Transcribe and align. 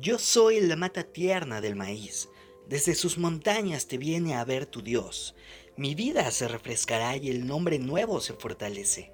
Yo 0.00 0.20
soy 0.20 0.60
la 0.60 0.76
mata 0.76 1.02
tierna 1.02 1.60
del 1.60 1.74
maíz. 1.74 2.28
Desde 2.68 2.94
sus 2.94 3.18
montañas 3.18 3.88
te 3.88 3.98
viene 3.98 4.36
a 4.36 4.44
ver 4.44 4.64
tu 4.66 4.80
Dios. 4.80 5.34
Mi 5.76 5.96
vida 5.96 6.30
se 6.30 6.46
refrescará 6.46 7.16
y 7.16 7.30
el 7.30 7.48
nombre 7.48 7.80
nuevo 7.80 8.20
se 8.20 8.34
fortalece. 8.34 9.10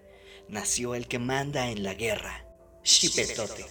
Nació 0.49 0.95
el 0.95 1.09
que 1.09 1.19
manda 1.19 1.71
en 1.71 1.83
la 1.83 1.95
guerra, 1.95 2.47
Shipetotec. 2.83 3.67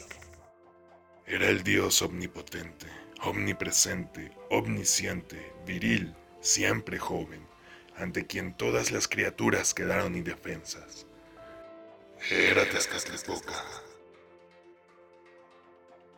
Era 1.28 1.50
el 1.50 1.64
Dios 1.64 2.02
omnipotente, 2.02 2.88
omnipresente, 3.22 4.32
omnisciente, 4.50 5.54
viril, 5.68 6.16
siempre 6.42 6.98
joven, 6.98 7.46
ante 7.96 8.26
quien 8.26 8.58
todas 8.58 8.90
las 8.92 9.08
criaturas 9.08 9.76
quedaron 9.76 10.16
indefensas. 10.16 11.06
Era 12.32 12.68
Tezcatlipoca. 12.68 13.54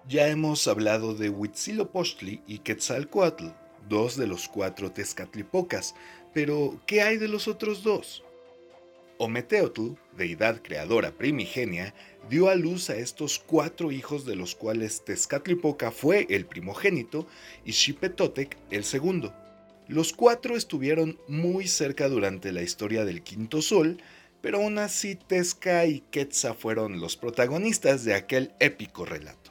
Ya 0.08 0.28
hemos 0.28 0.68
hablado 0.68 1.16
de 1.16 1.32
Huitzilopochtli 1.32 2.44
y 2.46 2.60
Quetzalcoatl, 2.60 3.48
dos 3.90 4.16
de 4.16 4.28
los 4.28 4.48
cuatro 4.48 4.92
Tezcatlipocas, 4.92 5.96
pero 6.32 6.80
¿qué 6.86 7.02
hay 7.02 7.18
de 7.18 7.28
los 7.28 7.48
otros 7.48 7.82
dos? 7.82 8.24
Ometeotl, 9.18 9.94
deidad 10.16 10.62
creadora 10.62 11.12
primigenia, 11.12 11.96
dio 12.30 12.50
a 12.50 12.56
luz 12.56 12.92
a 12.92 12.98
estos 12.98 13.40
cuatro 13.40 13.92
hijos 13.92 14.28
de 14.28 14.36
los 14.36 14.54
cuales 14.54 15.04
Tezcatlipoca 15.04 15.90
fue 15.90 16.28
el 16.30 16.46
primogénito 16.46 17.26
y 17.66 17.72
Xipetotec 17.72 18.58
el 18.70 18.84
segundo. 18.84 19.34
Los 19.88 20.14
cuatro 20.14 20.56
estuvieron 20.56 21.20
muy 21.28 21.68
cerca 21.68 22.10
durante 22.10 22.52
la 22.52 22.62
historia 22.62 23.06
del 23.06 23.24
Quinto 23.24 23.64
Sol, 23.64 23.98
pero 24.42 24.60
aún 24.60 24.78
así 24.78 25.16
Tezca 25.16 25.88
y 25.88 26.02
Quetzal 26.12 26.56
fueron 26.56 27.00
los 27.00 27.18
protagonistas 27.18 28.04
de 28.04 28.14
aquel 28.14 28.54
épico 28.60 29.04
relato. 29.04 29.45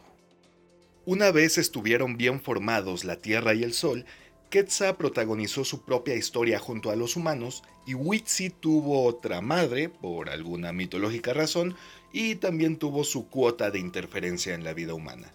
Una 1.07 1.31
vez 1.31 1.59
estuvieron 1.59 2.17
bien 2.17 2.41
formados 2.41 3.05
la 3.05 3.17
Tierra 3.17 3.53
y 3.53 3.63
el 3.63 3.75
Sol, 3.75 4.07
Quetzal 4.49 4.97
protagonizó 4.97 5.65
su 5.65 5.85
propia 5.85 6.15
historia 6.15 6.59
junto 6.59 6.91
a 6.91 6.97
los 6.97 7.17
humanos 7.17 7.63
y 7.87 7.95
Witsi 7.95 8.49
tuvo 8.49 9.05
otra 9.05 9.43
madre, 9.43 9.91
por 9.91 10.31
alguna 10.31 10.73
mitológica 10.73 11.35
razón, 11.35 11.77
y 12.13 12.37
también 12.37 12.79
tuvo 12.79 13.05
su 13.05 13.29
cuota 13.29 13.71
de 13.71 13.81
interferencia 13.81 14.55
en 14.55 14.65
la 14.65 14.73
vida 14.73 14.95
humana. 14.95 15.31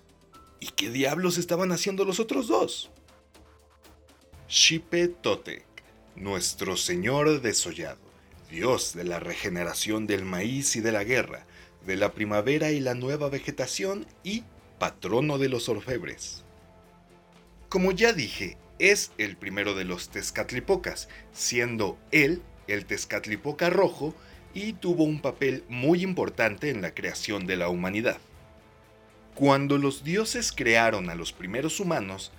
¿Y 0.59 0.67
qué 0.67 0.89
diablos 0.89 1.37
estaban 1.37 1.71
haciendo 1.71 2.03
los 2.03 2.19
otros 2.19 2.47
dos? 2.47 2.89
Xipe 4.47 5.09
Totec, 5.09 5.65
nuestro 6.15 6.77
señor 6.77 7.41
desollado, 7.41 7.99
dios 8.49 8.95
de 8.95 9.03
la 9.03 9.19
regeneración 9.19 10.07
del 10.07 10.25
maíz 10.25 10.75
y 10.75 10.81
de 10.81 10.91
la 10.91 11.03
guerra, 11.03 11.45
de 11.85 11.95
la 11.95 12.13
primavera 12.13 12.71
y 12.71 12.79
la 12.79 12.95
nueva 12.95 13.29
vegetación 13.29 14.07
y 14.23 14.43
patrono 14.79 15.37
de 15.37 15.49
los 15.49 15.69
orfebres. 15.69 16.43
Como 17.69 17.91
ya 17.91 18.13
dije, 18.13 18.57
es 18.79 19.11
el 19.17 19.37
primero 19.37 19.75
de 19.75 19.85
los 19.85 20.09
Tezcatlipocas, 20.09 21.09
siendo 21.33 21.97
él 22.11 22.41
el 22.67 22.85
Tezcatlipoca 22.85 23.69
rojo 23.69 24.15
y 24.53 24.73
tuvo 24.73 25.03
un 25.03 25.21
papel 25.21 25.63
muy 25.69 26.01
importante 26.01 26.69
en 26.69 26.81
la 26.81 26.93
creación 26.93 27.45
de 27.45 27.57
la 27.57 27.69
humanidad. 27.69 28.17
Cuando 29.35 29.77
los 29.77 30.03
dioses 30.03 30.51
crearon 30.51 31.09
a 31.09 31.15
los 31.15 31.31
primeros 31.31 31.79
humanos, 31.79 32.31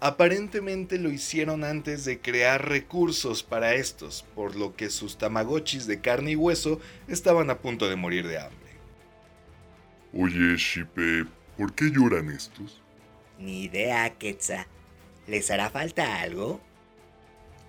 aparentemente 0.00 0.98
lo 0.98 1.10
hicieron 1.10 1.64
antes 1.64 2.04
de 2.04 2.20
crear 2.20 2.68
recursos 2.68 3.42
para 3.42 3.74
estos, 3.74 4.24
por 4.34 4.54
lo 4.54 4.76
que 4.76 4.90
sus 4.90 5.16
tamagotchis 5.16 5.86
de 5.86 6.00
carne 6.00 6.32
y 6.32 6.36
hueso 6.36 6.80
estaban 7.08 7.50
a 7.50 7.58
punto 7.58 7.88
de 7.88 7.96
morir 7.96 8.28
de 8.28 8.38
hambre. 8.38 8.58
Oye, 10.12 10.56
Shipe, 10.56 11.24
¿Por 11.56 11.72
qué 11.74 11.90
lloran 11.90 12.30
estos? 12.30 12.80
Ni 13.38 13.64
idea, 13.64 14.10
Quetzal. 14.10 14.66
¿Les 15.26 15.50
hará 15.50 15.70
falta 15.70 16.20
algo? 16.20 16.60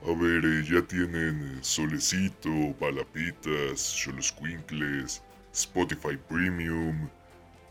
A 0.04 0.14
ver, 0.14 0.44
eh, 0.46 0.64
ya 0.70 0.82
tienen 0.82 1.60
Solecito, 1.64 2.50
Balapitas, 2.80 3.80
Xoloscuincles, 3.80 5.22
Spotify 5.54 6.18
Premium. 6.28 7.10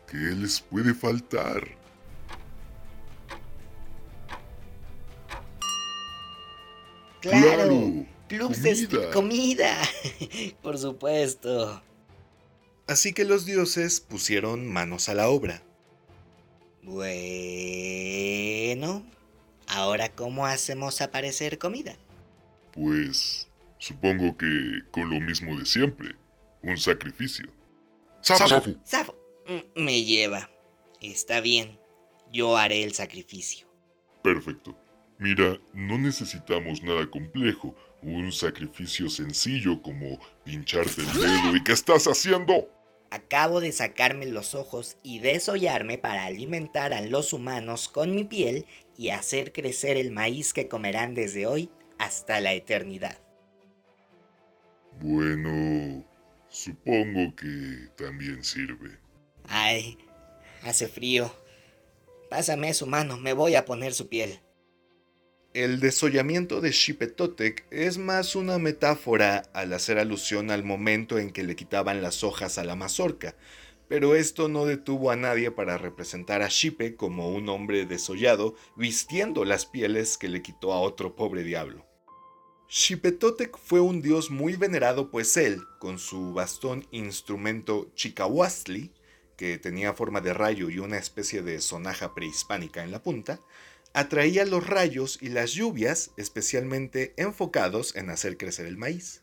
¿Qué 0.09 0.17
les 0.17 0.61
puede 0.61 0.95
faltar? 0.95 1.63
Claro, 7.21 8.07
clubs 8.29 8.63
de 8.63 9.11
comida. 9.13 9.77
Por 10.63 10.79
supuesto. 10.79 11.83
Así 12.87 13.13
que 13.13 13.25
los 13.25 13.47
dioses 13.47 14.01
pusieron 14.01 14.67
manos 14.71 15.09
a 15.09 15.15
la 15.15 15.29
obra. 15.29 15.63
Bueno, 16.85 17.83
ahora 19.69 20.11
¿cómo 20.11 20.45
hacemos 20.45 21.01
aparecer 21.01 21.59
comida? 21.59 21.97
Pues 22.73 23.49
supongo 23.79 24.37
que 24.37 24.83
con 24.91 25.09
lo 25.09 25.19
mismo 25.19 25.59
de 25.59 25.65
siempre, 25.65 26.15
un 26.63 26.77
sacrificio. 26.77 27.49
¡Safo! 28.21 28.63
¡Safo! 28.85 29.17
Mm, 29.47 29.83
me 29.83 30.05
lleva. 30.05 30.51
Está 31.01 31.41
bien, 31.41 31.79
yo 32.31 32.59
haré 32.59 32.85
el 32.85 32.93
sacrificio. 32.93 33.67
Perfecto. 34.23 34.77
Mira, 35.19 35.59
no 35.73 35.97
necesitamos 35.97 36.83
nada 36.83 37.11
complejo, 37.11 37.75
un 38.03 38.31
sacrificio 38.31 39.09
sencillo 39.09 39.81
como 39.81 40.21
pincharte 40.45 41.01
el 41.01 41.13
dedo 41.15 41.57
y 41.57 41.65
¿qué 41.65 41.73
estás 41.73 42.05
haciendo? 42.05 42.69
Acabo 43.15 43.61
de 43.61 43.71
sacarme 43.71 44.27
los 44.27 44.57
ojos 44.57 44.97
y 45.05 45.21
desollarme 45.21 45.99
para 45.99 46.25
alimentar 46.25 46.93
a 46.93 47.01
los 47.01 47.33
humanos 47.33 47.89
con 47.89 48.13
mi 48.13 48.25
piel 48.25 48.67
y 48.99 49.11
hacer 49.11 49.53
crecer 49.53 49.97
el 49.97 50.11
maíz 50.11 50.53
que 50.53 50.67
comerán 50.67 51.15
desde 51.15 51.47
hoy 51.47 51.71
hasta 51.97 52.41
la 52.41 52.55
eternidad. 52.55 53.17
Bueno, 55.01 56.05
supongo 56.49 57.37
que 57.37 57.89
también 57.97 58.43
sirve. 58.43 58.99
Ay, 59.47 59.97
hace 60.65 60.89
frío. 60.89 61.33
Pásame 62.29 62.75
su 62.75 62.89
mano, 62.89 63.17
me 63.17 63.33
voy 63.33 63.55
a 63.55 63.65
poner 63.65 63.95
su 63.95 64.09
piel. 64.09 64.41
El 65.55 65.79
desollamiento 65.79 66.61
de 66.61 66.73
Xipetotec 66.73 67.65
es 67.71 67.97
más 67.97 68.35
una 68.35 68.59
metáfora 68.59 69.45
al 69.53 69.73
hacer 69.73 70.01
alusión 70.01 70.51
al 70.51 70.65
momento 70.65 71.17
en 71.17 71.31
que 71.31 71.45
le 71.45 71.55
quitaban 71.55 72.03
las 72.03 72.25
hojas 72.25 72.59
a 72.59 72.65
la 72.65 72.75
mazorca, 72.75 73.37
pero 73.87 74.17
esto 74.17 74.49
no 74.49 74.67
detuvo 74.67 75.13
a 75.13 75.17
nadie 75.17 75.53
para 75.53 75.79
representar 75.79 76.43
a 76.43 76.51
Xipe 76.51 76.97
como 76.97 77.31
un 77.31 77.49
hombre 77.49 77.87
desollado 77.87 78.57
vistiendo 78.75 79.45
las 79.45 79.65
pieles 79.65 80.19
que 80.19 80.29
le 80.29 80.43
quitó 80.43 80.73
a 80.73 80.81
otro 80.81 81.15
pobre 81.15 81.45
diablo. 81.45 81.87
Xipetotec 82.69 83.57
fue 83.57 83.79
un 83.79 84.03
dios 84.03 84.33
muy 84.33 84.57
venerado 84.57 85.13
pues 85.13 85.37
él, 85.37 85.63
con 85.79 86.01
su 86.01 86.33
bastón 86.33 86.85
instrumento 86.91 87.93
Chicahuastli, 87.95 88.91
que 89.37 89.59
tenía 89.59 89.93
forma 89.93 90.21
de 90.21 90.35
rayo 90.35 90.69
y 90.69 90.81
una 90.81 90.99
especie 90.99 91.43
de 91.43 91.61
sonaja 91.61 92.13
prehispánica 92.13 92.83
en 92.83 92.91
la 92.91 93.05
punta, 93.05 93.39
atraía 93.95 94.45
los 94.45 94.67
rayos 94.67 95.19
y 95.23 95.29
las 95.29 95.53
lluvias, 95.53 96.11
especialmente 96.17 97.15
enfocados 97.17 97.95
en 97.95 98.11
hacer 98.11 98.37
crecer 98.37 98.67
el 98.67 98.77
maíz. 98.77 99.23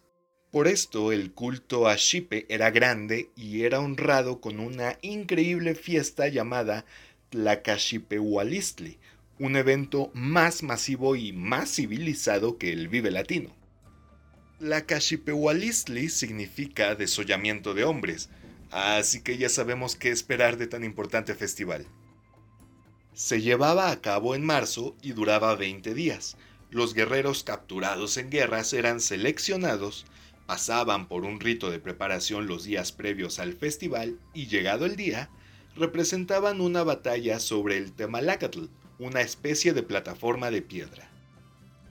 Por 0.50 0.68
esto 0.68 1.12
el 1.12 1.34
culto 1.34 1.88
a 1.88 1.98
Xipe 1.98 2.46
era 2.50 2.72
grande 2.72 3.30
y 3.36 3.64
era 3.64 3.80
honrado 3.80 4.42
con 4.42 4.60
una 4.60 4.98
increíble 5.02 5.76
fiesta 5.76 6.30
llamada 6.30 6.86
Tlacaxipehualistli, 7.30 8.98
un 9.40 9.58
evento 9.58 10.10
más 10.14 10.64
masivo 10.64 11.16
y 11.16 11.34
más 11.34 11.76
civilizado 11.76 12.58
que 12.58 12.72
el 12.72 12.88
Vive 12.88 13.12
Latino. 13.12 13.54
Tlacaxipehualistli 14.60 16.10
significa 16.10 16.96
desollamiento 16.96 17.74
de 17.74 17.84
hombres, 17.84 18.30
así 18.70 19.22
que 19.22 19.38
ya 19.38 19.50
sabemos 19.50 19.96
qué 19.98 20.12
esperar 20.12 20.58
de 20.58 20.68
tan 20.68 20.84
importante 20.86 21.36
festival. 21.36 21.88
Se 23.13 23.42
llevaba 23.42 23.92
a 23.92 24.00
cabo 24.00 24.36
en 24.36 24.46
marzo 24.46 24.96
y 25.02 25.12
duraba 25.12 25.56
20 25.56 25.94
días. 25.94 26.38
Los 26.69 26.94
guerreros 26.94 27.44
capturados 27.44 28.16
en 28.16 28.30
guerras 28.30 28.72
eran 28.72 29.02
seleccionados, 29.02 30.06
pasaban 30.46 31.10
por 31.10 31.25
un 31.25 31.42
rito 31.42 31.69
de 31.69 31.80
preparación 31.80 32.48
los 32.48 32.63
días 32.63 32.94
previos 32.94 33.40
al 33.40 33.54
festival 33.54 34.18
y 34.34 34.48
llegado 34.48 34.86
el 34.86 34.96
día, 34.96 35.30
representaban 35.75 36.62
una 36.62 36.84
batalla 36.84 37.40
sobre 37.40 37.78
el 37.78 37.92
Temalacatl, 37.92 38.66
una 38.98 39.19
especie 39.22 39.74
de 39.74 39.84
plataforma 39.84 40.50
de 40.50 40.62
piedra. 40.62 41.10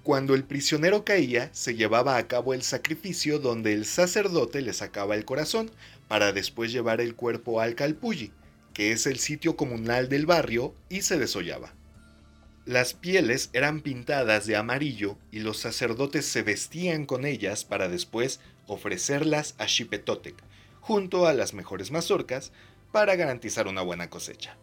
Cuando 0.02 0.34
el 0.34 0.44
prisionero 0.44 1.04
caía, 1.04 1.50
se 1.52 1.74
llevaba 1.74 2.16
a 2.16 2.26
cabo 2.26 2.54
el 2.54 2.62
sacrificio 2.62 3.38
donde 3.38 3.74
el 3.74 3.84
sacerdote 3.84 4.62
le 4.62 4.72
sacaba 4.72 5.14
el 5.14 5.26
corazón 5.26 5.70
para 6.08 6.32
después 6.32 6.72
llevar 6.72 7.02
el 7.02 7.14
cuerpo 7.14 7.60
al 7.60 7.74
Calpulli, 7.74 8.32
que 8.80 8.92
es 8.92 9.06
el 9.06 9.18
sitio 9.18 9.58
comunal 9.58 10.08
del 10.08 10.24
barrio, 10.24 10.74
y 10.88 11.02
se 11.02 11.18
desollaba. 11.18 11.74
Las 12.64 12.94
pieles 12.94 13.50
eran 13.52 13.82
pintadas 13.82 14.46
de 14.46 14.56
amarillo 14.56 15.18
y 15.30 15.40
los 15.40 15.58
sacerdotes 15.58 16.24
se 16.24 16.40
vestían 16.40 17.04
con 17.04 17.26
ellas 17.26 17.66
para 17.66 17.90
después 17.90 18.40
ofrecerlas 18.66 19.54
a 19.58 19.68
Xipetotec, 19.68 20.34
junto 20.80 21.26
a 21.26 21.34
las 21.34 21.52
mejores 21.52 21.90
mazorcas, 21.90 22.52
para 22.90 23.16
garantizar 23.16 23.68
una 23.68 23.82
buena 23.82 24.08
cosecha. 24.08 24.56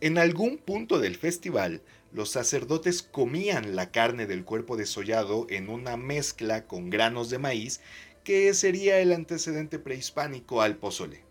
En 0.00 0.18
algún 0.18 0.56
punto 0.56 1.00
del 1.00 1.16
festival, 1.16 1.82
los 2.12 2.30
sacerdotes 2.30 3.02
comían 3.02 3.74
la 3.74 3.90
carne 3.90 4.26
del 4.28 4.44
cuerpo 4.44 4.76
desollado 4.76 5.48
en 5.50 5.68
una 5.68 5.96
mezcla 5.96 6.68
con 6.68 6.90
granos 6.90 7.28
de 7.28 7.38
maíz 7.38 7.80
que 8.22 8.54
sería 8.54 9.00
el 9.00 9.12
antecedente 9.12 9.80
prehispánico 9.80 10.62
al 10.62 10.76
pozole. 10.76 11.25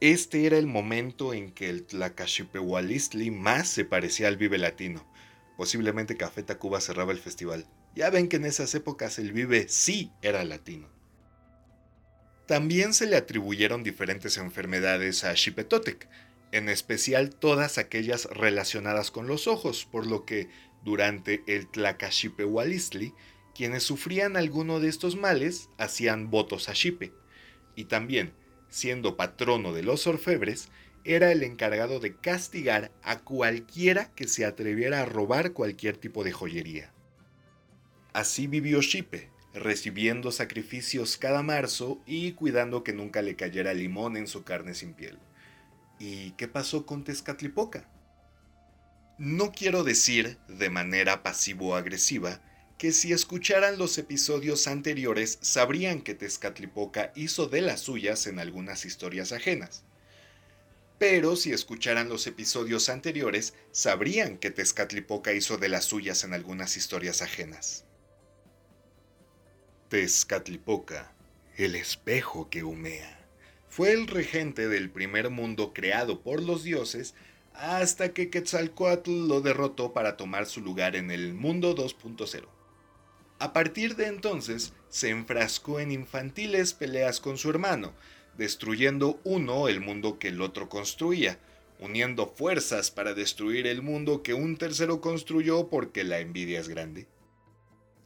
Este 0.00 0.44
era 0.44 0.58
el 0.58 0.66
momento 0.66 1.32
en 1.32 1.52
que 1.52 1.70
el 1.70 1.84
Tlacaxipehualistli 1.84 3.30
más 3.30 3.68
se 3.68 3.86
parecía 3.86 4.28
al 4.28 4.36
Vive 4.36 4.58
Latino. 4.58 5.10
Posiblemente 5.56 6.18
Café 6.18 6.42
Tacuba 6.42 6.82
cerraba 6.82 7.12
el 7.12 7.18
festival. 7.18 7.66
Ya 7.94 8.10
ven 8.10 8.28
que 8.28 8.36
en 8.36 8.44
esas 8.44 8.74
épocas 8.74 9.18
el 9.18 9.32
Vive 9.32 9.68
sí 9.68 10.12
era 10.20 10.44
latino. 10.44 10.86
También 12.46 12.92
se 12.92 13.06
le 13.06 13.16
atribuyeron 13.16 13.82
diferentes 13.82 14.36
enfermedades 14.36 15.24
a 15.24 15.34
Xipetotec, 15.34 16.08
en 16.52 16.68
especial 16.68 17.34
todas 17.34 17.78
aquellas 17.78 18.26
relacionadas 18.26 19.10
con 19.10 19.26
los 19.26 19.46
ojos, 19.46 19.88
por 19.90 20.06
lo 20.06 20.26
que 20.26 20.50
durante 20.84 21.42
el 21.46 21.68
Tlacaxipehualistli 21.68 23.14
quienes 23.54 23.82
sufrían 23.82 24.36
alguno 24.36 24.78
de 24.78 24.88
estos 24.88 25.16
males 25.16 25.70
hacían 25.78 26.30
votos 26.30 26.68
a 26.68 26.74
Xipe, 26.74 27.14
y 27.74 27.86
también, 27.86 28.34
siendo 28.76 29.16
patrono 29.16 29.72
de 29.72 29.82
los 29.82 30.06
orfebres, 30.06 30.68
era 31.02 31.32
el 31.32 31.42
encargado 31.42 31.98
de 31.98 32.14
castigar 32.14 32.92
a 33.02 33.20
cualquiera 33.20 34.12
que 34.14 34.28
se 34.28 34.44
atreviera 34.44 35.00
a 35.00 35.06
robar 35.06 35.54
cualquier 35.54 35.96
tipo 35.96 36.24
de 36.24 36.32
joyería. 36.32 36.92
Así 38.12 38.46
vivió 38.46 38.82
Xipe, 38.82 39.30
recibiendo 39.54 40.30
sacrificios 40.30 41.16
cada 41.16 41.42
marzo 41.42 42.02
y 42.04 42.32
cuidando 42.32 42.84
que 42.84 42.92
nunca 42.92 43.22
le 43.22 43.34
cayera 43.34 43.72
limón 43.72 44.18
en 44.18 44.26
su 44.26 44.44
carne 44.44 44.74
sin 44.74 44.92
piel. 44.92 45.18
¿Y 45.98 46.32
qué 46.32 46.46
pasó 46.46 46.84
con 46.84 47.02
Tezcatlipoca? 47.02 47.88
No 49.16 49.52
quiero 49.52 49.84
decir 49.84 50.36
de 50.48 50.68
manera 50.68 51.22
pasivo-agresiva 51.22 52.42
que 52.78 52.92
si 52.92 53.12
escucharan 53.12 53.78
los 53.78 53.96
episodios 53.96 54.66
anteriores 54.66 55.38
sabrían 55.40 56.02
que 56.02 56.14
Tezcatlipoca 56.14 57.10
hizo 57.14 57.46
de 57.46 57.62
las 57.62 57.80
suyas 57.80 58.26
en 58.26 58.38
algunas 58.38 58.84
historias 58.84 59.32
ajenas. 59.32 59.84
Pero 60.98 61.36
si 61.36 61.52
escucharan 61.52 62.08
los 62.08 62.26
episodios 62.26 62.88
anteriores 62.90 63.54
sabrían 63.70 64.36
que 64.36 64.50
Tezcatlipoca 64.50 65.32
hizo 65.32 65.56
de 65.56 65.68
las 65.68 65.86
suyas 65.86 66.22
en 66.24 66.34
algunas 66.34 66.76
historias 66.76 67.22
ajenas. 67.22 67.84
Tezcatlipoca, 69.88 71.12
el 71.56 71.76
espejo 71.76 72.50
que 72.50 72.62
humea, 72.62 73.26
fue 73.68 73.92
el 73.92 74.06
regente 74.06 74.68
del 74.68 74.90
primer 74.90 75.30
mundo 75.30 75.72
creado 75.72 76.22
por 76.22 76.42
los 76.42 76.62
dioses 76.62 77.14
hasta 77.54 78.12
que 78.12 78.28
Quetzalcoatl 78.28 79.28
lo 79.28 79.40
derrotó 79.40 79.94
para 79.94 80.18
tomar 80.18 80.44
su 80.44 80.60
lugar 80.60 80.94
en 80.94 81.10
el 81.10 81.32
mundo 81.32 81.74
2.0. 81.74 82.46
A 83.38 83.52
partir 83.52 83.96
de 83.96 84.06
entonces, 84.06 84.72
se 84.88 85.10
enfrascó 85.10 85.78
en 85.80 85.92
infantiles 85.92 86.72
peleas 86.72 87.20
con 87.20 87.36
su 87.36 87.50
hermano, 87.50 87.92
destruyendo 88.38 89.20
uno 89.24 89.68
el 89.68 89.80
mundo 89.80 90.18
que 90.18 90.28
el 90.28 90.40
otro 90.40 90.70
construía, 90.70 91.38
uniendo 91.78 92.26
fuerzas 92.26 92.90
para 92.90 93.12
destruir 93.12 93.66
el 93.66 93.82
mundo 93.82 94.22
que 94.22 94.32
un 94.32 94.56
tercero 94.56 95.02
construyó 95.02 95.68
porque 95.68 96.02
la 96.02 96.20
envidia 96.20 96.60
es 96.60 96.68
grande. 96.68 97.06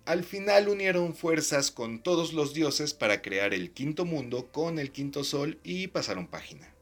Al 0.05 0.25
final 0.25 0.69
unieron 0.69 1.15
fuerzas 1.15 1.71
con 1.71 2.03
todos 2.03 2.33
los 2.33 2.53
dioses 2.53 2.95
para 2.95 3.23
crear 3.23 3.55
el 3.55 3.71
quinto 3.71 4.05
mundo 4.05 4.51
con 4.51 4.81
el 4.81 4.91
quinto 4.91 5.23
sol 5.23 5.61
y 5.63 5.87
pasaron 5.89 6.27
página. 6.27 6.75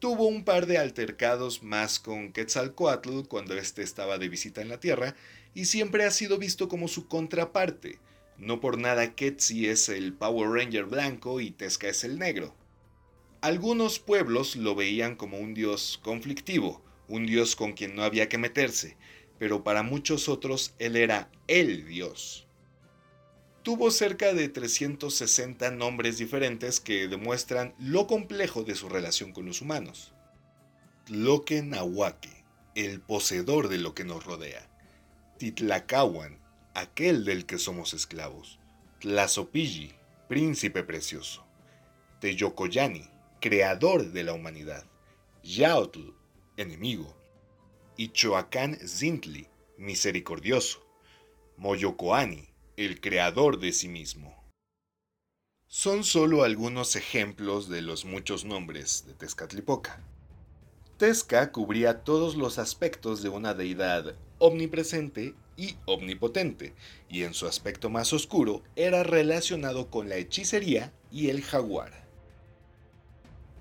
Tuvo 0.00 0.26
un 0.26 0.44
par 0.44 0.64
de 0.64 0.78
altercados 0.78 1.62
más 1.62 1.98
con 1.98 2.32
Quetzalcoatl 2.32 3.24
cuando 3.28 3.54
éste 3.54 3.82
estaba 3.82 4.16
de 4.16 4.30
visita 4.30 4.62
en 4.62 4.70
la 4.70 4.80
Tierra 4.80 5.14
y 5.52 5.66
siempre 5.66 6.04
ha 6.04 6.10
sido 6.10 6.38
visto 6.38 6.68
como 6.68 6.88
su 6.88 7.06
contraparte. 7.06 7.98
No 8.38 8.60
por 8.60 8.78
nada 8.78 9.14
Quetzí 9.14 9.68
es 9.68 9.90
el 9.90 10.14
Power 10.14 10.48
Ranger 10.48 10.86
blanco 10.86 11.38
y 11.42 11.50
Tezca 11.50 11.88
es 11.88 12.02
el 12.02 12.18
negro. 12.18 12.54
Algunos 13.42 13.98
pueblos 13.98 14.56
lo 14.56 14.74
veían 14.74 15.16
como 15.16 15.38
un 15.38 15.52
dios 15.52 16.00
conflictivo, 16.02 16.82
un 17.06 17.26
dios 17.26 17.54
con 17.54 17.74
quien 17.74 17.94
no 17.94 18.02
había 18.02 18.30
que 18.30 18.38
meterse, 18.38 18.96
pero 19.38 19.62
para 19.62 19.82
muchos 19.82 20.30
otros 20.30 20.72
él 20.78 20.96
era 20.96 21.30
el 21.46 21.86
dios. 21.86 22.46
Tuvo 23.62 23.90
cerca 23.90 24.32
de 24.32 24.48
360 24.48 25.70
nombres 25.72 26.16
diferentes 26.16 26.80
que 26.80 27.08
demuestran 27.08 27.74
lo 27.78 28.06
complejo 28.06 28.62
de 28.64 28.74
su 28.74 28.88
relación 28.88 29.32
con 29.32 29.44
los 29.44 29.60
humanos. 29.60 30.14
Tloque 31.04 31.62
Nahuaque, 31.62 32.44
el 32.74 33.00
poseedor 33.00 33.68
de 33.68 33.76
lo 33.76 33.94
que 33.94 34.04
nos 34.04 34.24
rodea. 34.24 34.66
Titlacahuan, 35.36 36.38
aquel 36.74 37.26
del 37.26 37.44
que 37.44 37.58
somos 37.58 37.92
esclavos. 37.92 38.58
Tlazopilli, 39.00 39.92
príncipe 40.26 40.82
precioso. 40.82 41.44
Teyocoyani, 42.20 43.10
creador 43.40 44.12
de 44.12 44.24
la 44.24 44.32
humanidad. 44.32 44.86
Yaotl, 45.42 46.14
enemigo. 46.56 47.14
Ichoacán 47.98 48.78
Zintli, 48.86 49.48
misericordioso. 49.76 50.86
Moyocoani, 51.58 52.49
el 52.76 53.00
creador 53.00 53.58
de 53.58 53.72
sí 53.72 53.88
mismo. 53.88 54.34
Son 55.66 56.02
solo 56.02 56.42
algunos 56.42 56.96
ejemplos 56.96 57.68
de 57.68 57.82
los 57.82 58.04
muchos 58.04 58.44
nombres 58.44 59.04
de 59.06 59.14
Tezcatlipoca. 59.14 60.02
Tezca 60.98 61.52
cubría 61.52 62.02
todos 62.02 62.34
los 62.34 62.58
aspectos 62.58 63.22
de 63.22 63.28
una 63.28 63.54
deidad 63.54 64.16
omnipresente 64.38 65.34
y 65.56 65.76
omnipotente, 65.86 66.74
y 67.08 67.22
en 67.22 67.34
su 67.34 67.46
aspecto 67.46 67.88
más 67.88 68.12
oscuro 68.12 68.62
era 68.76 69.02
relacionado 69.02 69.90
con 69.90 70.08
la 70.08 70.16
hechicería 70.16 70.92
y 71.10 71.28
el 71.28 71.42
jaguar. 71.42 72.04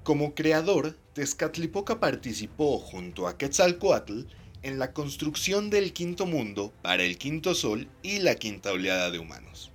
Como 0.03 0.33
creador, 0.33 0.97
Tezcatlipoca 1.13 1.99
participó 1.99 2.79
junto 2.79 3.27
a 3.27 3.37
Quetzalcoatl 3.37 4.21
en 4.61 4.79
la 4.79 4.93
construcción 4.93 5.69
del 5.69 5.93
quinto 5.93 6.25
mundo 6.25 6.73
para 6.81 7.03
el 7.03 7.17
quinto 7.17 7.55
sol 7.55 7.87
y 8.03 8.19
la 8.19 8.35
quinta 8.35 8.71
oleada 8.71 9.11
de 9.11 9.19
humanos. 9.19 9.71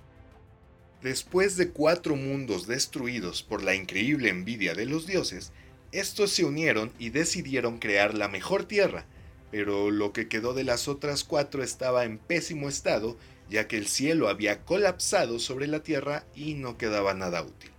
Después 1.01 1.57
de 1.57 1.69
cuatro 1.69 2.15
mundos 2.15 2.67
destruidos 2.67 3.43
por 3.43 3.63
la 3.63 3.75
increíble 3.75 4.29
envidia 4.29 4.73
de 4.73 4.85
los 4.85 5.05
dioses, 5.05 5.51
estos 5.91 6.31
se 6.31 6.45
unieron 6.45 6.91
y 6.99 7.09
decidieron 7.09 7.79
crear 7.79 8.15
la 8.15 8.27
mejor 8.27 8.65
tierra, 8.65 9.05
pero 9.51 9.91
lo 9.91 10.13
que 10.13 10.27
quedó 10.27 10.53
de 10.53 10.63
las 10.63 10.87
otras 10.87 11.23
cuatro 11.23 11.63
estaba 11.63 12.05
en 12.05 12.17
pésimo 12.17 12.69
estado, 12.69 13.17
ya 13.49 13.67
que 13.67 13.77
el 13.77 13.87
cielo 13.87 14.27
había 14.27 14.65
colapsado 14.65 15.39
sobre 15.39 15.67
la 15.67 15.83
tierra 15.83 16.25
y 16.35 16.55
no 16.55 16.77
quedaba 16.77 17.13
nada 17.13 17.43
útil. 17.43 17.71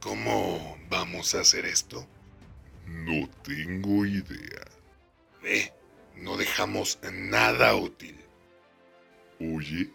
¿Cómo 0.00 0.78
vamos 0.88 1.34
a 1.34 1.40
hacer 1.40 1.66
esto? 1.66 2.06
No 2.86 3.28
tengo 3.42 4.06
idea. 4.06 4.75
Ve, 5.46 5.72
no 6.16 6.36
dejamos 6.36 6.98
nada 7.12 7.76
útil. 7.76 8.16
Oye, 9.38 9.92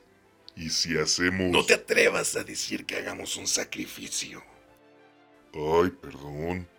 ¿y 0.56 0.70
si 0.70 0.98
hacemos... 0.98 1.52
No 1.52 1.66
te 1.66 1.74
atrevas 1.74 2.38
a 2.38 2.46
decir 2.46 2.86
que 2.86 2.96
hagamos 2.96 3.36
un 3.36 3.48
sacrificio. 3.48 4.42
Ay, 5.54 5.90
perdón. 5.90 6.70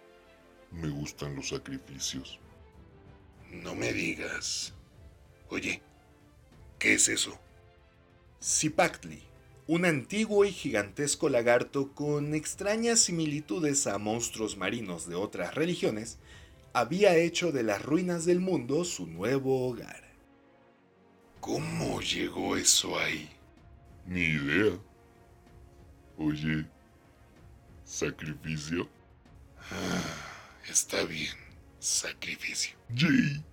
Me 0.71 0.89
gustan 0.89 1.37
los 1.37 1.51
sacrificios. 1.51 2.41
No 3.51 3.75
me 3.75 3.93
digas. 3.93 4.73
Oye, 5.51 5.83
¿qué 6.79 6.95
es 6.95 7.09
eso? 7.09 7.39
Zipactli, 8.43 9.23
un 9.67 9.85
antiguo 9.85 10.47
y 10.47 10.51
gigantesco 10.51 11.29
lagarto 11.29 11.93
con 11.93 12.35
extrañas 12.35 13.01
similitudes 13.01 13.87
a 13.87 13.99
monstruos 13.99 14.57
marinos 14.57 15.07
de 15.07 15.15
otras 15.15 15.55
religiones, 15.55 16.19
había 16.73 17.17
hecho 17.17 17.53
de 17.53 17.63
las 17.63 17.83
ruinas 17.83 18.25
del 18.25 18.41
mundo 18.41 18.85
su 18.85 19.07
nuevo 19.07 19.69
hogar. 19.69 20.03
¿Cómo 21.41 22.01
llegó 22.01 22.57
eso 22.57 22.99
ahí? 22.99 23.29
Ni 24.07 24.21
idea. 24.21 24.79
Oye, 26.19 26.67
¿Sacrificio? 27.85 28.89
Ah, 29.71 30.63
está 30.67 31.05
bien. 31.05 31.35
Sacrificio. 31.79 32.75
Yay. 32.95 33.45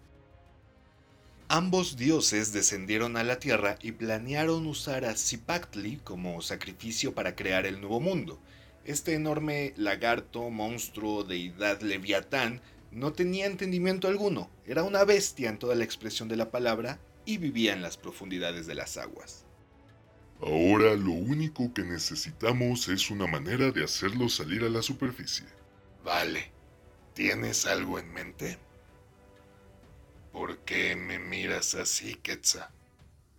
Ambos 1.50 1.98
dioses 1.98 2.54
descendieron 2.54 3.18
a 3.18 3.24
la 3.24 3.40
tierra 3.40 3.78
y 3.82 3.92
planearon 3.92 4.66
usar 4.66 5.04
a 5.04 5.16
Zipactli 5.16 5.98
como 5.98 6.42
sacrificio 6.42 7.14
para 7.14 7.36
crear 7.36 7.66
el 7.66 7.82
nuevo 7.82 8.00
mundo. 8.00 8.40
Este 8.86 9.14
enorme 9.14 9.74
lagarto, 9.76 10.50
monstruo, 10.50 11.26
deidad 11.26 11.82
leviatán, 11.82 12.62
no 12.91 13.13
tenía 13.13 13.46
entendimiento 13.46 14.08
alguno, 14.08 14.50
era 14.65 14.84
una 14.84 15.03
bestia 15.03 15.50
en 15.50 15.60
toda 15.60 15.75
la 15.75 15.84
expresión 15.84 16.27
de 16.27 16.36
la 16.36 16.51
palabra 16.51 17.00
y 17.25 17.38
vivía 17.38 17.74
en 17.74 17.81
las 17.81 17.98
profundidades 17.98 18.65
de 18.67 18.75
las 18.75 18.98
aguas. 18.98 19.46
Ahora 20.41 20.96
lo 20.96 21.12
único 21.12 21.74
que 21.74 21.84
necesitamos 21.84 22.88
es 22.88 23.10
una 23.10 23.27
manera 23.27 23.72
de 23.72 23.84
hacerlo 23.84 24.29
salir 24.29 24.63
a 24.63 24.69
la 24.69 24.81
superficie. 24.81 25.46
Vale. 26.03 26.51
¿Tienes 27.13 27.65
algo 27.65 28.00
en 28.00 28.13
mente? 28.13 28.58
¿Por 30.31 30.60
qué 30.60 30.96
me 30.96 31.19
miras 31.19 31.75
así, 31.75 32.15
Quetzal? 32.15 32.69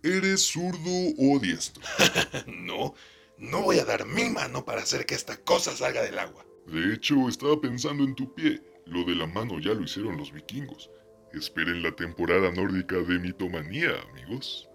¿Eres 0.03 0.45
zurdo 0.45 0.89
o 1.17 1.39
diestro? 1.39 1.81
no, 2.45 2.93
no 3.37 3.61
voy 3.63 3.79
a 3.79 3.85
dar 3.85 4.05
mi 4.05 4.29
mano 4.29 4.63
para 4.65 4.81
hacer 4.81 5.05
que 5.05 5.15
esta 5.15 5.37
cosa 5.37 5.75
salga 5.75 6.03
del 6.03 6.19
agua. 6.19 6.45
De 6.67 6.93
hecho, 6.93 7.27
estaba 7.27 7.59
pensando 7.59 8.03
en 8.03 8.13
tu 8.13 8.33
pie. 8.33 8.61
Lo 8.85 9.03
de 9.03 9.15
la 9.15 9.27
mano 9.27 9.59
ya 9.59 9.73
lo 9.73 9.83
hicieron 9.83 10.17
los 10.17 10.31
vikingos. 10.31 10.89
Esperen 11.33 11.81
la 11.81 11.95
temporada 11.95 12.51
nórdica 12.51 12.97
de 12.97 13.19
mitomanía, 13.19 13.91
amigos. 14.09 14.67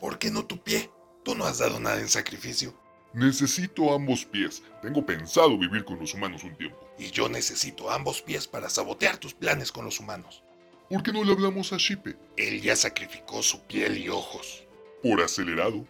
¿Por 0.00 0.18
qué 0.18 0.30
no 0.30 0.46
tu 0.46 0.62
pie? 0.62 0.90
Tú 1.24 1.34
no 1.34 1.44
has 1.44 1.58
dado 1.58 1.78
nada 1.80 2.00
en 2.00 2.08
sacrificio. 2.08 2.74
Necesito 3.12 3.92
ambos 3.92 4.24
pies. 4.24 4.62
Tengo 4.80 5.04
pensado 5.04 5.58
vivir 5.58 5.84
con 5.84 5.98
los 5.98 6.14
humanos 6.14 6.44
un 6.44 6.56
tiempo. 6.56 6.78
Y 6.98 7.10
yo 7.10 7.28
necesito 7.28 7.90
ambos 7.90 8.22
pies 8.22 8.46
para 8.46 8.70
sabotear 8.70 9.18
tus 9.18 9.34
planes 9.34 9.72
con 9.72 9.84
los 9.84 9.98
humanos. 9.98 10.42
¿Por 10.88 11.02
qué 11.02 11.12
no 11.12 11.24
le 11.24 11.32
hablamos 11.32 11.72
a 11.72 11.76
Shipe? 11.76 12.16
Él 12.36 12.62
ya 12.62 12.76
sacrificó 12.76 13.42
su 13.42 13.60
piel 13.66 13.98
y 13.98 14.08
ojos. 14.08 14.64
Por 15.02 15.20
acelerado. 15.20 15.86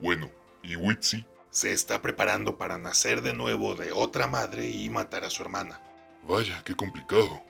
Bueno, 0.00 0.30
¿y 0.62 0.76
Witsi? 0.76 1.24
Se 1.50 1.72
está 1.72 2.00
preparando 2.00 2.56
para 2.56 2.78
nacer 2.78 3.22
de 3.22 3.34
nuevo 3.34 3.74
de 3.74 3.92
otra 3.92 4.26
madre 4.26 4.70
y 4.70 4.88
matar 4.90 5.24
a 5.24 5.30
su 5.30 5.42
hermana. 5.42 5.80
Vaya, 6.28 6.62
qué 6.64 6.74
complicado. 6.74 7.42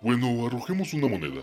Bueno, 0.00 0.46
arrojemos 0.46 0.92
una 0.94 1.08
moneda. 1.08 1.42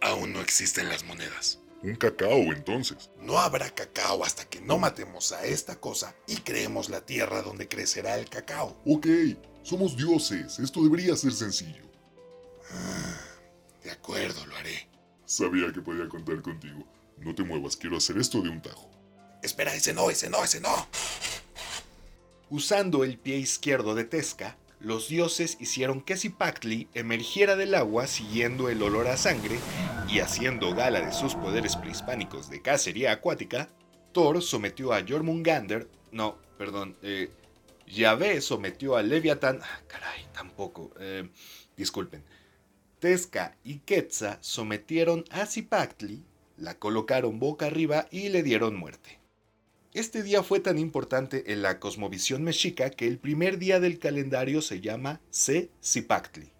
Aún 0.00 0.32
no 0.32 0.40
existen 0.40 0.88
las 0.88 1.04
monedas. 1.04 1.58
Un 1.82 1.96
cacao, 1.96 2.52
entonces. 2.52 3.10
No 3.20 3.38
habrá 3.38 3.70
cacao 3.70 4.24
hasta 4.24 4.44
que 4.44 4.60
no 4.60 4.78
matemos 4.78 5.32
a 5.32 5.44
esta 5.44 5.76
cosa 5.76 6.14
y 6.26 6.36
creemos 6.36 6.88
la 6.88 7.02
tierra 7.02 7.42
donde 7.42 7.68
crecerá 7.68 8.18
el 8.18 8.28
cacao. 8.28 8.76
Ok, 8.86 9.06
somos 9.62 9.96
dioses. 9.96 10.58
Esto 10.58 10.82
debería 10.82 11.14
ser 11.16 11.32
sencillo. 11.32 11.84
Ah, 12.70 13.20
de 13.82 13.90
acuerdo, 13.90 14.44
lo 14.46 14.56
haré. 14.56 14.88
Sabía 15.26 15.72
que 15.72 15.80
podía 15.80 16.08
contar 16.08 16.40
contigo. 16.42 16.86
No 17.18 17.34
te 17.34 17.44
muevas, 17.44 17.76
quiero 17.76 17.96
hacer 17.96 18.18
esto 18.18 18.40
de 18.40 18.48
un 18.48 18.60
tajo. 18.60 18.90
Espera, 19.42 19.74
ese 19.74 19.92
no, 19.92 20.10
ese 20.10 20.30
no, 20.30 20.42
ese 20.42 20.60
no. 20.60 20.88
Usando 22.50 23.04
el 23.04 23.18
pie 23.18 23.36
izquierdo 23.36 23.94
de 23.94 24.04
Tesca, 24.04 24.56
los 24.84 25.08
dioses 25.08 25.56
hicieron 25.60 26.02
que 26.02 26.16
Zipactli 26.16 26.88
emergiera 26.92 27.56
del 27.56 27.74
agua 27.74 28.06
siguiendo 28.06 28.68
el 28.68 28.82
olor 28.82 29.08
a 29.08 29.16
sangre 29.16 29.58
y 30.08 30.18
haciendo 30.18 30.74
gala 30.74 31.00
de 31.00 31.12
sus 31.12 31.34
poderes 31.34 31.76
prehispánicos 31.76 32.50
de 32.50 32.60
cacería 32.60 33.12
acuática, 33.12 33.70
Thor 34.12 34.42
sometió 34.42 34.92
a 34.92 35.02
Jormungander, 35.06 35.88
no, 36.12 36.36
perdón, 36.58 36.96
eh, 37.02 37.30
Yahvé 37.86 38.42
sometió 38.42 38.96
a 38.96 39.02
Leviatán, 39.02 39.60
ah, 39.62 39.80
caray, 39.88 40.26
tampoco, 40.32 40.92
eh, 41.00 41.28
disculpen, 41.76 42.22
Tesca 42.98 43.56
y 43.64 43.78
Quetzal 43.78 44.38
sometieron 44.40 45.24
a 45.30 45.46
Zipactli, 45.46 46.22
la 46.58 46.78
colocaron 46.78 47.38
boca 47.38 47.66
arriba 47.66 48.06
y 48.10 48.28
le 48.28 48.42
dieron 48.42 48.76
muerte. 48.76 49.23
Este 49.94 50.24
día 50.24 50.42
fue 50.42 50.58
tan 50.58 50.76
importante 50.76 51.52
en 51.52 51.62
la 51.62 51.78
cosmovisión 51.78 52.42
mexica 52.42 52.90
que 52.90 53.06
el 53.06 53.20
primer 53.20 53.58
día 53.58 53.78
del 53.78 54.00
calendario 54.00 54.60
se 54.60 54.80
llama 54.80 55.20
Se 55.30 55.70
Zipactli. 55.84 56.50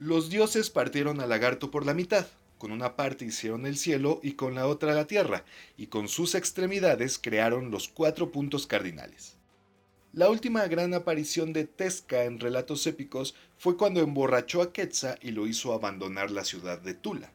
Los 0.00 0.28
dioses 0.28 0.68
partieron 0.68 1.20
al 1.20 1.28
lagarto 1.28 1.70
por 1.70 1.86
la 1.86 1.94
mitad, 1.94 2.26
con 2.58 2.72
una 2.72 2.96
parte 2.96 3.24
hicieron 3.24 3.64
el 3.64 3.76
cielo 3.76 4.18
y 4.24 4.32
con 4.32 4.56
la 4.56 4.66
otra 4.66 4.92
la 4.92 5.06
tierra, 5.06 5.44
y 5.76 5.86
con 5.86 6.08
sus 6.08 6.34
extremidades 6.34 7.16
crearon 7.20 7.70
los 7.70 7.86
cuatro 7.86 8.32
puntos 8.32 8.66
cardinales. 8.66 9.36
La 10.12 10.28
última 10.28 10.66
gran 10.66 10.94
aparición 10.94 11.52
de 11.52 11.64
Tesca 11.64 12.24
en 12.24 12.40
relatos 12.40 12.88
épicos 12.88 13.36
fue 13.56 13.76
cuando 13.76 14.00
emborrachó 14.00 14.62
a 14.62 14.72
Quetzal 14.72 15.16
y 15.22 15.30
lo 15.30 15.46
hizo 15.46 15.72
abandonar 15.72 16.32
la 16.32 16.44
ciudad 16.44 16.80
de 16.80 16.94
Tula. 16.94 17.32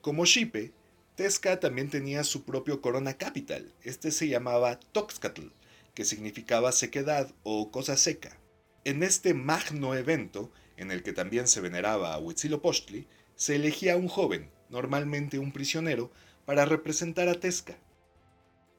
Como 0.00 0.24
Xipe, 0.24 0.72
Tesca 1.14 1.60
también 1.60 1.90
tenía 1.90 2.24
su 2.24 2.44
propio 2.44 2.80
Corona 2.80 3.18
Capital. 3.18 3.70
Este 3.82 4.10
se 4.12 4.28
llamaba 4.28 4.80
Toxcatl, 4.80 5.48
que 5.94 6.06
significaba 6.06 6.72
sequedad 6.72 7.30
o 7.42 7.70
cosa 7.70 7.98
seca. 7.98 8.38
En 8.84 9.02
este 9.02 9.34
magno 9.34 9.94
evento, 9.94 10.50
en 10.78 10.90
el 10.90 11.02
que 11.02 11.12
también 11.12 11.48
se 11.48 11.60
veneraba 11.60 12.14
a 12.14 12.18
Huitzilopochtli, 12.18 13.08
se 13.36 13.56
elegía 13.56 13.96
un 13.96 14.08
joven, 14.08 14.50
normalmente 14.70 15.38
un 15.38 15.52
prisionero, 15.52 16.10
para 16.46 16.64
representar 16.64 17.28
a 17.28 17.34
Tesca. 17.34 17.76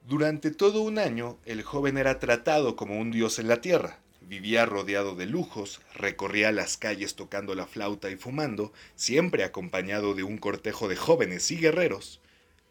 Durante 0.04 0.50
todo 0.50 0.82
un 0.82 0.98
año, 0.98 1.38
el 1.44 1.62
joven 1.62 1.98
era 1.98 2.18
tratado 2.18 2.74
como 2.74 2.98
un 2.98 3.12
dios 3.12 3.38
en 3.38 3.46
la 3.46 3.60
tierra. 3.60 4.00
Vivía 4.20 4.66
rodeado 4.66 5.14
de 5.14 5.26
lujos, 5.26 5.80
recorría 5.94 6.50
las 6.50 6.78
calles 6.78 7.14
tocando 7.14 7.54
la 7.54 7.66
flauta 7.66 8.10
y 8.10 8.16
fumando, 8.16 8.72
siempre 8.96 9.44
acompañado 9.44 10.14
de 10.14 10.24
un 10.24 10.38
cortejo 10.38 10.88
de 10.88 10.96
jóvenes 10.96 11.48
y 11.52 11.58
guerreros 11.58 12.20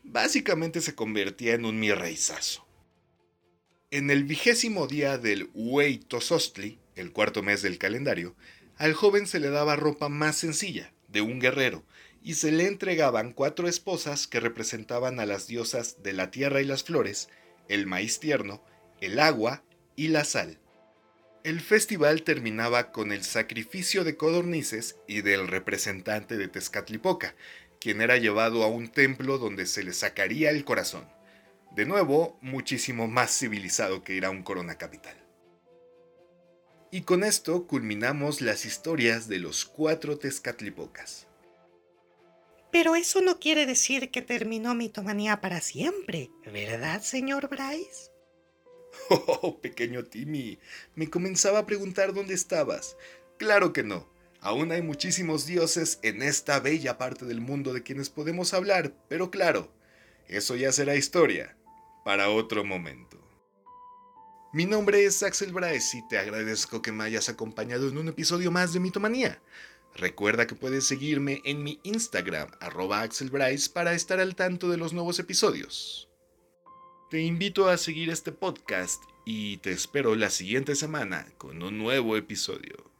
básicamente 0.04 0.82
se 0.82 0.96
convertía 0.96 1.54
en 1.54 1.66
un 1.66 1.80
mirreizazo. 1.80 2.68
En 3.92 4.10
el 4.10 4.24
vigésimo 4.24 4.88
día 4.88 5.18
del 5.18 5.50
Huey 5.54 5.98
Tosostli, 6.00 6.80
el 6.96 7.12
cuarto 7.12 7.44
mes 7.44 7.62
del 7.62 7.78
calendario, 7.78 8.36
al 8.78 8.94
joven 8.94 9.28
se 9.28 9.40
le 9.40 9.50
daba 9.50 9.76
ropa 9.76 10.10
más 10.10 10.36
sencilla, 10.36 10.94
de 11.08 11.22
un 11.22 11.40
guerrero, 11.40 11.84
y 12.24 12.36
se 12.36 12.52
le 12.52 12.68
entregaban 12.68 13.34
cuatro 13.34 13.68
esposas 13.68 14.28
que 14.28 14.40
representaban 14.40 15.20
a 15.20 15.26
las 15.26 15.48
diosas 15.48 16.02
de 16.02 16.14
la 16.14 16.32
tierra 16.32 16.62
y 16.62 16.66
las 16.66 16.84
flores, 16.84 17.30
el 17.68 17.86
maíz 17.86 18.20
tierno, 18.20 18.64
el 19.02 19.20
agua 19.20 19.64
y 19.96 20.08
la 20.08 20.24
sal. 20.24 20.60
El 21.44 21.60
festival 21.60 22.24
terminaba 22.24 22.94
con 22.94 23.12
el 23.12 23.24
sacrificio 23.24 24.06
de 24.06 24.16
codornices 24.16 24.96
y 25.08 25.22
del 25.22 25.50
representante 25.50 26.38
de 26.38 26.48
Tezcatlipoca, 26.48 27.36
quien 27.84 28.00
era 28.00 28.16
llevado 28.16 28.64
a 28.64 28.68
un 28.68 28.88
templo 28.88 29.38
donde 29.38 29.66
se 29.66 29.84
le 29.84 29.92
sacaría 29.92 30.52
el 30.52 30.64
corazón. 30.64 31.06
De 31.76 31.86
nuevo, 31.86 32.38
muchísimo 32.40 33.10
más 33.10 33.38
civilizado 33.38 34.06
que 34.06 34.14
ir 34.14 34.24
a 34.24 34.30
un 34.30 34.42
corona 34.42 34.78
capital. 34.78 35.18
Y 36.92 37.02
con 37.02 37.26
esto 37.26 37.68
culminamos 37.68 38.40
las 38.40 38.64
historias 38.64 39.28
de 39.28 39.40
los 39.40 39.66
cuatro 39.66 40.18
Tezcatlipocas. 40.18 41.28
Pero 42.72 42.96
eso 42.96 43.20
no 43.20 43.38
quiere 43.38 43.66
decir 43.66 44.12
que 44.12 44.22
terminó 44.22 44.74
mitomanía 44.76 45.42
para 45.42 45.60
siempre, 45.60 46.30
¿verdad, 46.46 47.02
señor 47.02 47.50
Bryce? 47.50 48.12
Oh, 49.10 49.60
pequeño 49.60 50.06
Timmy, 50.06 50.58
me 50.96 51.10
comenzaba 51.10 51.60
a 51.60 51.66
preguntar 51.66 52.14
dónde 52.14 52.34
estabas. 52.34 52.96
Claro 53.38 53.74
que 53.74 53.84
no. 53.84 54.13
Aún 54.44 54.74
hay 54.74 54.82
muchísimos 54.82 55.46
dioses 55.46 56.00
en 56.02 56.22
esta 56.22 56.60
bella 56.60 56.98
parte 56.98 57.24
del 57.24 57.40
mundo 57.40 57.72
de 57.72 57.82
quienes 57.82 58.10
podemos 58.10 58.54
hablar, 58.54 58.94
pero 59.08 59.32
claro, 59.32 59.72
eso 60.28 60.58
ya 60.58 60.74
será 60.74 60.98
historia 60.98 61.56
para 62.04 62.30
otro 62.30 62.66
momento. 62.66 63.26
Mi 64.52 64.66
nombre 64.66 65.06
es 65.06 65.24
Axel 65.24 65.54
Braes 65.54 65.96
y 65.96 66.06
te 66.10 66.18
agradezco 66.18 66.82
que 66.82 66.92
me 66.92 67.06
hayas 67.06 67.30
acompañado 67.30 67.88
en 67.88 67.98
un 67.98 68.10
episodio 68.10 68.52
más 68.52 68.74
de 68.74 68.82
Mitomanía. 68.82 69.42
Recuerda 69.96 70.46
que 70.46 70.56
puedes 70.56 70.86
seguirme 70.86 71.42
en 71.46 71.64
mi 71.64 71.80
Instagram, 71.84 72.52
arroba 72.60 73.00
Axel 73.00 73.32
para 73.74 73.94
estar 73.94 74.20
al 74.20 74.36
tanto 74.36 74.70
de 74.70 74.76
los 74.76 74.92
nuevos 74.92 75.20
episodios. 75.20 76.10
Te 77.10 77.22
invito 77.22 77.70
a 77.70 77.78
seguir 77.78 78.10
este 78.10 78.34
podcast 78.34 79.02
y 79.26 79.56
te 79.58 79.72
espero 79.72 80.16
la 80.16 80.30
siguiente 80.30 80.76
semana 80.76 81.32
con 81.38 81.64
un 81.64 81.78
nuevo 81.78 82.18
episodio. 82.18 82.93